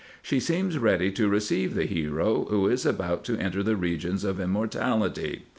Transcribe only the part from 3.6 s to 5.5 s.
the regions of immortality.